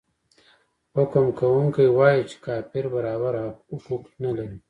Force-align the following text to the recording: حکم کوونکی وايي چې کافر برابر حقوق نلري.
حکم 0.95 1.25
کوونکی 1.39 1.87
وايي 1.97 2.21
چې 2.29 2.35
کافر 2.45 2.85
برابر 2.95 3.33
حقوق 3.69 4.03
نلري. 4.23 4.57